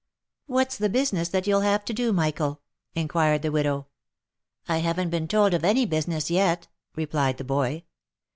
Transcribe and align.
What's 0.47 0.79
the 0.79 0.89
business 0.89 1.29
that 1.29 1.45
you'll 1.45 1.61
have 1.61 1.85
to 1.85 1.93
do, 1.93 2.11
Michael?" 2.11 2.61
inquired 2.95 3.43
the 3.43 3.51
widow." 3.51 3.85
I 4.67 4.79
haven't 4.79 5.11
been 5.11 5.27
told 5.27 5.53
of 5.53 5.63
any 5.63 5.85
business 5.85 6.31
yet," 6.31 6.67
replied 6.95 7.37
the 7.37 7.43
boy. 7.43 7.83